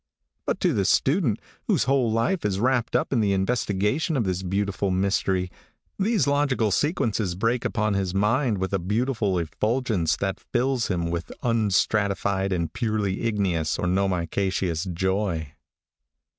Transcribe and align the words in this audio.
But 0.47 0.59
to 0.61 0.73
the 0.73 0.83
student, 0.83 1.39
whose 1.67 1.83
whole 1.83 2.11
life 2.11 2.43
is 2.43 2.59
wrapped 2.59 2.95
up 2.95 3.13
in 3.13 3.19
the 3.19 3.33
investigation 3.33 4.17
of 4.17 4.23
this 4.23 4.41
beautiful 4.41 4.89
mystery, 4.89 5.51
these 5.99 6.25
logical 6.25 6.71
sequences 6.71 7.35
break 7.35 7.63
upon 7.65 7.93
his 7.93 8.11
mind 8.11 8.57
with 8.57 8.73
a 8.73 8.79
beautiful 8.79 9.37
effulgence 9.37 10.15
that 10.15 10.39
fills 10.39 10.87
him 10.87 11.11
with 11.11 11.31
unstratified 11.43 12.51
and 12.51 12.73
purely 12.73 13.21
igneous 13.25 13.77
or 13.77 13.85
nomicaseous 13.85 14.85
joy. 14.91 15.51